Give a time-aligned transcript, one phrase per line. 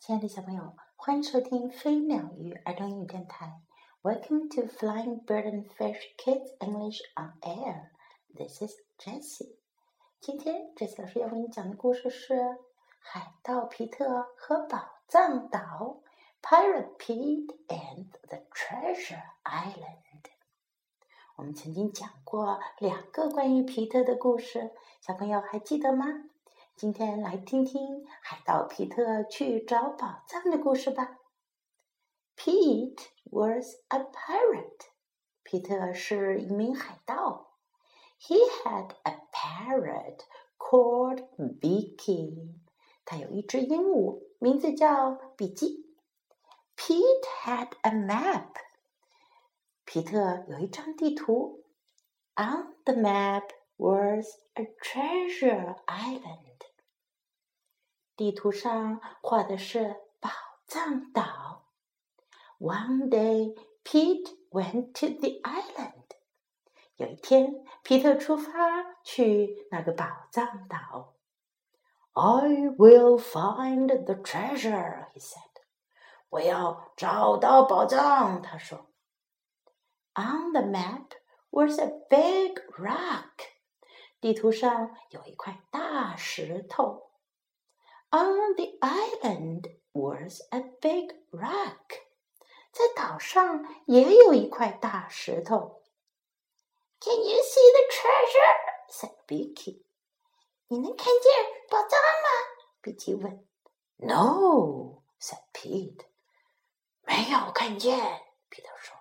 [0.00, 3.60] 亲爱的小朋友，欢迎收听飞鸟鱼儿童英语电台。
[4.00, 7.90] Welcome to Flying Bird and Fish Kids English on Air.
[8.34, 9.56] This is Jessie.
[10.18, 12.32] 今天，Jessie 老师要为你讲的故事是
[12.98, 16.00] 《海盗皮特和宝藏岛》
[16.42, 20.30] （Pirate Pete and the Treasure Island）。
[21.36, 24.70] 我们曾经讲过两个关于皮特的故事，
[25.02, 26.06] 小朋友还记得吗？
[26.80, 31.18] 今天来听听海盗皮特去找宝藏的故事吧。
[32.38, 34.86] Pete was a pirate.
[35.42, 37.52] 皮特是一名海盗。
[38.18, 40.20] He had a parrot
[40.56, 41.28] called
[41.60, 42.54] Beaky.
[47.44, 48.54] had a map.
[49.84, 51.62] 皮特有一张地图。
[52.36, 56.49] On the map was a treasure island.
[58.19, 60.29] 地图上画的是宝
[60.65, 61.65] 藏岛。
[62.59, 65.93] One day, Pete went to the island.
[66.95, 71.13] 有一天，皮特出发去那个宝藏岛。
[72.13, 75.41] I will find the treasure, he said.
[76.29, 78.87] 我要找到宝藏，他说。
[80.13, 81.11] On the map
[81.49, 83.49] was a big rock.
[84.21, 87.08] 地图上有一块大石头。
[88.11, 92.03] On the island was a big rock.
[92.71, 95.81] 在岛上也有一块大石头。
[96.99, 98.55] Can you see the treasure?
[98.89, 99.83] said Vicky.
[100.67, 101.31] 你能看见
[101.69, 102.29] 宝藏吗？
[102.81, 103.45] 比奇问。
[103.97, 106.05] No, said Pete.
[107.01, 108.97] 没有看见，皮特说。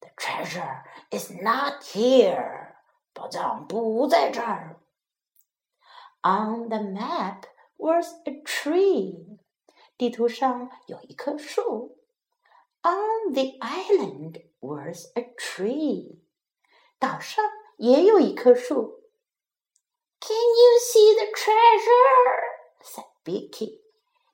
[0.00, 2.74] The treasure is not here.
[3.12, 4.80] 宝藏不在这儿。
[6.22, 7.44] On the map
[7.81, 9.39] was a tree.
[9.97, 11.97] 地图上有一棵树。
[12.83, 16.19] On the island was a tree.
[16.99, 17.43] 岛上
[17.77, 19.01] 也有一棵树。
[20.19, 22.41] Can you see the treasure?
[22.83, 23.81] said Beaky.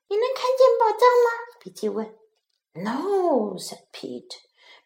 [0.10, 1.32] 你能看见宝藏吗？
[1.60, 2.18] 皮奇问。
[2.74, 4.38] No, said Pete.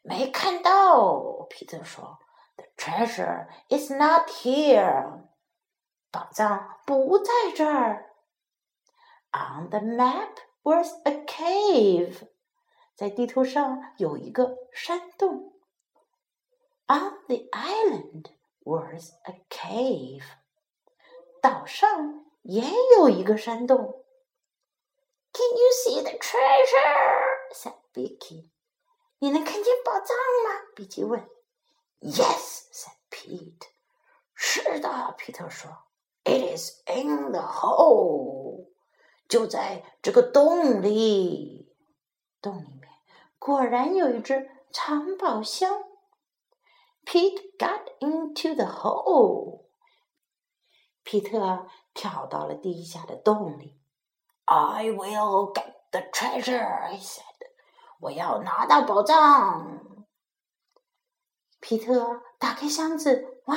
[0.03, 2.19] 没看到，皮特说。
[2.56, 5.24] The treasure is not here.
[6.12, 8.10] 宝藏不在这儿。
[9.32, 12.28] On the map was a cave.
[12.94, 15.53] 在地图上有一个山洞。
[16.87, 20.25] On the island was a cave.
[21.43, 22.65] 岛上也
[22.97, 24.04] 有一个山洞。
[25.32, 27.53] Can you see the treasure?
[27.53, 28.49] said Vicky.
[29.19, 30.71] 你能看见宝藏吗？
[30.75, 31.28] 比奇问。
[32.00, 33.69] Yes, said Pete.
[34.34, 35.71] 是的，皮特说。
[36.25, 38.40] It is in the hole.
[39.31, 41.74] 就在这个洞里，
[42.42, 42.90] 洞里面
[43.40, 45.86] 果然有一只藏宝箱。
[47.06, 49.68] Pete got into the hole。
[51.03, 53.80] 皮特跳到了地下的洞里。
[54.44, 57.24] I will get the treasure, he said。
[58.02, 60.06] 我要拿到宝藏。
[61.62, 63.56] 皮特打开箱子，哇，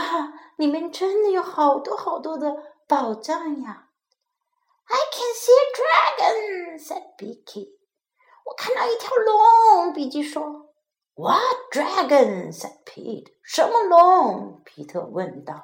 [0.57, 2.55] 里面真的有好多好多的
[2.87, 3.84] 宝藏呀
[4.87, 7.69] ！I can see a dragon," said Beaky.
[8.45, 10.71] 我看到一条龙，比基说。
[11.17, 12.53] What dragon?
[12.53, 13.33] said Pete.
[13.43, 14.63] 什么龙？
[14.65, 15.63] 皮特问道。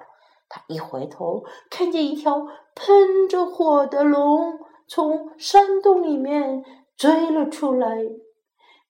[0.48, 4.58] 他一回头，看见一条喷着火的龙
[4.88, 6.64] 从山洞里面
[6.96, 7.98] 追了出来。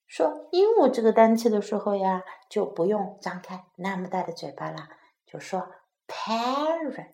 [0.08, 4.90] 说鹦鹉这个单词的时候呀，就不用张开那么大的嘴巴了，
[5.26, 5.72] 就说
[6.08, 7.14] parrot。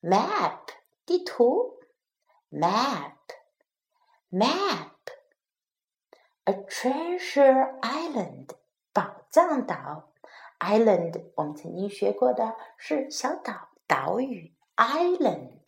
[0.00, 0.60] map
[1.04, 1.80] 地图
[2.50, 3.16] ，map
[4.30, 4.90] map。
[6.44, 8.48] a treasure island
[8.92, 10.09] 宝藏岛
[10.59, 15.59] ，island 我们曾经学过的是小岛岛屿，island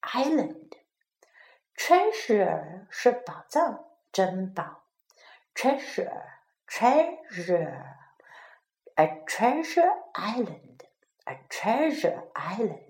[0.00, 3.84] island。treasure 是宝藏。
[4.12, 4.84] 珍宝，
[5.54, 6.22] treasure
[6.66, 7.84] treasure
[8.94, 10.80] a treasure island
[11.26, 12.80] a treasure island.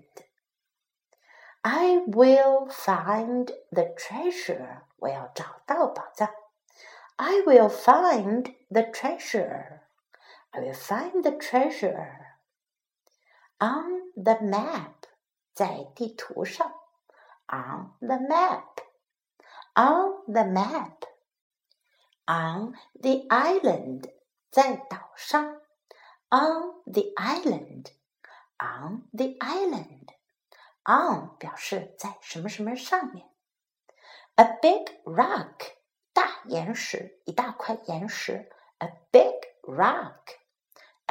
[1.63, 4.83] I will find the treasure.
[4.99, 6.29] 我要找到宝藏。
[7.17, 9.81] I will find the treasure.
[10.51, 12.37] I will find the treasure
[13.59, 14.93] on the map.
[15.53, 16.71] 在地图上，
[17.47, 18.77] on the map.
[19.73, 21.03] On the map
[22.25, 24.11] on the island，
[24.49, 25.61] 在岛上。
[26.29, 33.29] On the island，on the island，on 表示在什么什么上面。
[34.35, 35.75] A big rock，
[36.11, 38.51] 大岩石，一大块岩石。
[38.79, 39.33] A big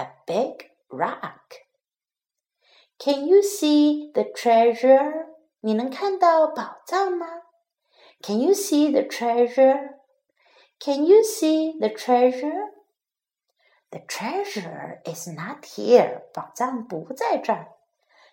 [0.01, 5.27] rock，a big rock。Can you see the treasure？
[5.61, 7.27] 你能看到宝藏吗？
[8.23, 12.73] Can you see the treasure？can you see the treasure?
[13.91, 16.23] The treasure is not here.
[16.33, 17.73] 宝藏不在这儿。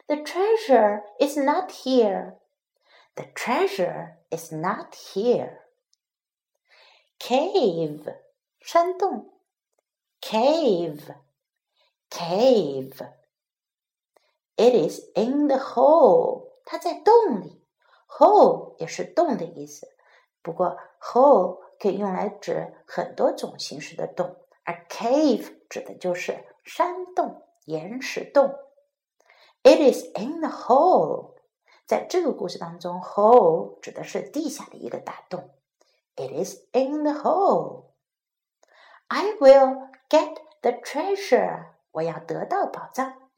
[0.07, 2.37] The treasure is not here.
[3.15, 5.59] The treasure is not here.
[7.19, 8.13] Cave
[8.59, 9.31] 山洞，
[10.19, 11.15] cave
[12.09, 13.07] cave.
[14.55, 16.51] It is in the hole.
[16.65, 17.65] 它在洞里。
[18.07, 19.87] hole 也是洞的意思，
[20.43, 28.55] 不过 hole 可以用来指很多种形式的洞，而 cave 指的就是山洞、岩石洞。
[29.63, 31.33] It is in the hole。
[31.87, 35.49] 在这个故事当中，hole 指的是地下的一个大洞。
[36.15, 41.73] It is in the hole。I will get the treasure。
[41.91, 43.29] 我要得到宝藏。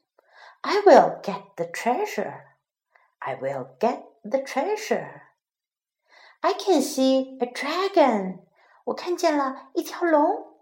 [0.62, 8.40] I will get the treasure。I will get the treasure。I can see a dragon.
[8.84, 10.60] 我看见了一条龙。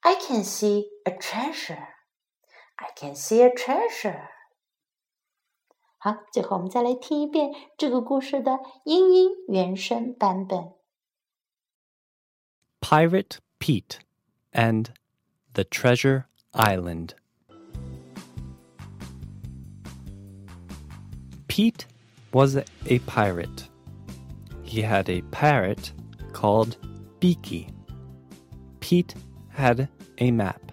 [0.00, 1.88] I can see a treasure.
[2.76, 4.28] I can see a treasure.
[5.96, 10.74] 好，最后我们再来听一遍这个故事的英音原声版本。
[12.80, 13.98] Pirate Pete
[14.52, 14.90] and
[15.52, 17.15] the Treasure Island.
[21.47, 21.85] Pete
[22.31, 23.69] was a pirate
[24.73, 25.93] he had a parrot
[26.31, 26.77] called
[27.19, 27.69] Beaky.
[28.79, 29.13] Pete
[29.49, 30.71] had a map.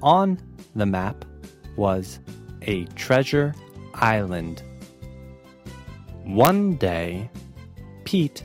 [0.00, 0.38] On
[0.76, 1.24] the map
[1.76, 2.20] was
[2.62, 3.52] a treasure
[3.94, 4.62] island.
[6.22, 7.28] One day,
[8.04, 8.44] Pete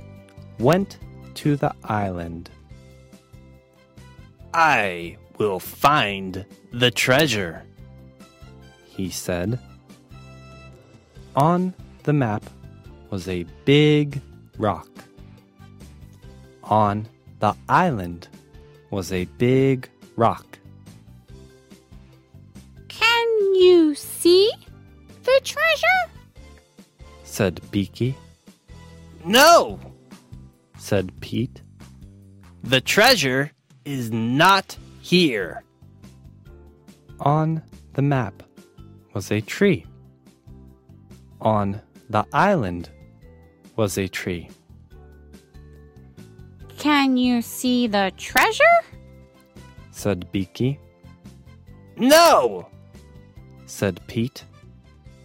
[0.58, 0.98] went
[1.36, 2.50] to the island.
[4.52, 7.64] I will find the treasure,
[8.86, 9.60] he said.
[11.36, 12.44] On the map
[13.10, 14.22] was a big
[14.58, 14.90] rock.
[16.64, 17.08] On
[17.40, 18.28] the island
[18.90, 20.60] was a big rock.
[22.88, 24.52] Can you see
[25.24, 26.12] the treasure?
[27.24, 28.16] said Beaky.
[29.26, 29.80] No,
[30.78, 31.62] said Pete.
[32.64, 33.52] The treasure
[33.86, 35.64] is not here.
[37.20, 37.62] On
[37.94, 38.42] the map
[39.14, 39.86] was a tree.
[41.42, 41.80] On
[42.10, 42.90] the island
[43.76, 44.50] was a tree.
[46.78, 48.64] Can you see the treasure?
[49.92, 50.80] said Beaky.
[51.98, 52.68] No,
[53.66, 54.46] said Pete.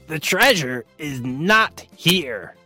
[0.09, 2.57] The treasure is not here.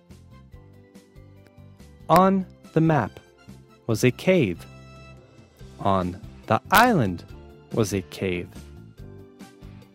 [2.08, 3.20] On the map
[3.86, 4.64] was a cave.
[5.80, 6.20] On
[6.52, 7.24] the island
[7.72, 8.46] was a cave.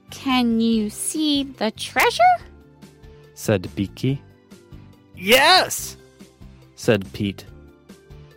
[0.10, 2.36] Can you see the treasure?
[3.36, 4.20] said Beaky.
[5.16, 5.98] Yes,
[6.76, 7.46] said Pete.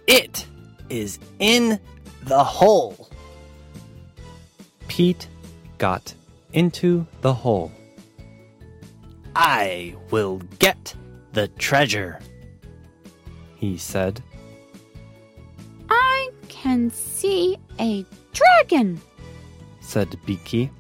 [0.07, 0.47] It
[0.91, 1.81] is in
[2.25, 3.09] the hole.
[4.87, 5.27] Pete
[5.79, 6.13] got
[6.53, 7.73] into the hole.
[9.35, 10.95] I will get
[11.33, 12.21] the treasure,
[13.57, 14.23] he said
[16.63, 19.01] can see a dragon,
[19.81, 20.71] said Beaky.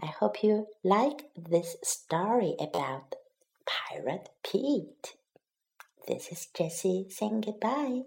[0.00, 3.16] I hope you like this story about
[3.66, 5.14] Pirate Pete.
[6.08, 8.02] This is Jessie saying goodbye.